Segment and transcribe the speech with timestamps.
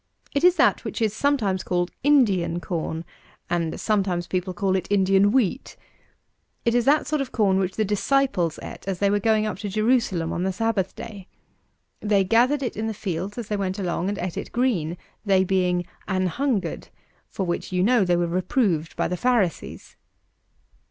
[0.33, 3.05] It is that which is sometimes called Indian corn;
[3.51, 5.77] and sometimes people call it Indian wheat.
[6.65, 9.59] It is that sort of corn which the disciples ate as they were going up
[9.59, 11.27] to Jerusalem on the Sabbath day.
[11.99, 15.43] They gathered it in the fields as they went along and ate it green, they
[15.43, 16.87] being "an hungered,"
[17.27, 19.97] for which you know they were reproved by the pharisees.